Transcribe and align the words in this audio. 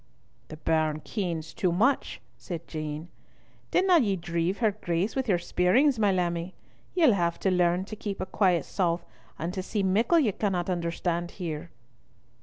"The 0.47 0.57
bairn 0.57 1.01
kens 1.01 1.53
too 1.53 1.71
much," 1.71 2.19
said 2.35 2.67
Jean. 2.67 3.09
"Dinna 3.69 3.99
ye 3.99 4.15
deave 4.15 4.57
her 4.57 4.71
Grace 4.71 5.15
with 5.15 5.29
your 5.29 5.37
speirings, 5.37 5.99
my 5.99 6.11
lammie. 6.11 6.55
Ye'll 6.95 7.13
have 7.13 7.37
to 7.41 7.51
learn 7.51 7.85
to 7.85 7.95
keep 7.95 8.19
a 8.19 8.25
quiet 8.25 8.65
sough, 8.65 9.01
and 9.37 9.53
to 9.53 9.61
see 9.61 9.83
mickle 9.83 10.17
ye 10.17 10.31
canna 10.31 10.65
understand 10.67 11.29
here." 11.37 11.69